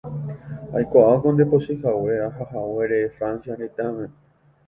[0.77, 4.05] aikuaáko ndepochyhague ahahaguére Francia retãme